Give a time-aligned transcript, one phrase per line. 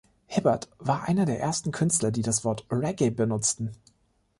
[0.25, 3.69] Hibbert war einer der ersten Künstler, die das Wort „Reggae“ benutzten.